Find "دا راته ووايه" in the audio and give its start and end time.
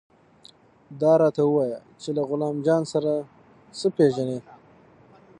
1.01-1.79